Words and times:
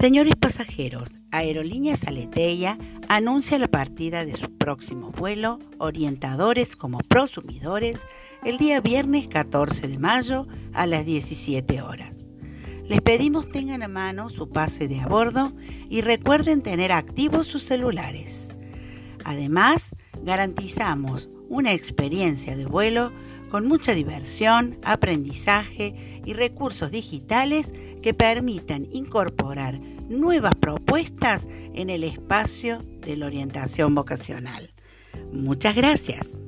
Señores 0.00 0.34
pasajeros, 0.36 1.10
Aerolíneas 1.30 2.02
Aleteia 2.06 2.78
anuncia 3.08 3.58
la 3.58 3.68
partida 3.68 4.24
de 4.24 4.34
su 4.34 4.50
próximo 4.56 5.10
vuelo, 5.10 5.58
orientadores 5.76 6.74
como 6.74 7.00
prosumidores, 7.00 8.00
el 8.42 8.56
día 8.56 8.80
viernes 8.80 9.28
14 9.28 9.88
de 9.88 9.98
mayo 9.98 10.46
a 10.72 10.86
las 10.86 11.04
17 11.04 11.82
horas. 11.82 12.14
Les 12.88 13.02
pedimos 13.02 13.52
tengan 13.52 13.82
a 13.82 13.88
mano 13.88 14.30
su 14.30 14.48
pase 14.48 14.88
de 14.88 15.00
a 15.00 15.06
bordo 15.06 15.52
y 15.90 16.00
recuerden 16.00 16.62
tener 16.62 16.92
activos 16.92 17.46
sus 17.48 17.64
celulares. 17.64 18.32
Además, 19.26 19.82
garantizamos 20.22 21.28
una 21.50 21.74
experiencia 21.74 22.56
de 22.56 22.64
vuelo 22.64 23.12
con 23.50 23.68
mucha 23.68 23.92
diversión, 23.92 24.78
aprendizaje 24.82 26.22
y 26.24 26.32
recursos 26.32 26.90
digitales 26.90 27.66
que 28.02 28.14
permitan 28.14 28.86
incorporar 28.92 29.78
nuevas 30.08 30.54
propuestas 30.56 31.42
en 31.74 31.90
el 31.90 32.04
espacio 32.04 32.78
de 33.00 33.16
la 33.16 33.26
orientación 33.26 33.94
vocacional. 33.94 34.70
Muchas 35.32 35.74
gracias. 35.74 36.39